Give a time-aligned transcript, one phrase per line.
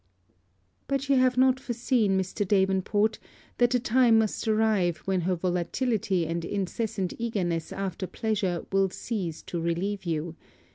[0.87, 2.41] 'But you have not foreseen, Mr.
[2.47, 3.19] Davenport,
[3.59, 9.43] that the time must arrive when her volatility and incessant eagerness after pleasure will cease
[9.43, 10.35] to relieve you.